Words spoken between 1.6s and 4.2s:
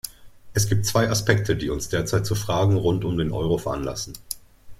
uns derzeit zu Fragen rund um den Euro veranlassen.